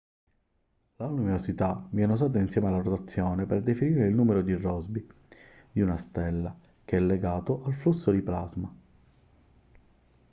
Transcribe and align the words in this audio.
la 0.95 1.05
luminosità 1.05 1.85
viene 1.91 2.13
usata 2.13 2.39
insieme 2.39 2.67
alla 2.69 2.81
rotazione 2.81 3.45
per 3.45 3.61
definire 3.61 4.07
il 4.07 4.15
numero 4.15 4.41
di 4.41 4.53
rossby 4.55 5.05
di 5.71 5.81
una 5.81 5.97
stella 5.97 6.57
che 6.83 6.97
è 6.97 6.99
legato 6.99 7.63
al 7.65 7.75
flusso 7.75 8.09
di 8.09 8.21
plasma 8.23 8.75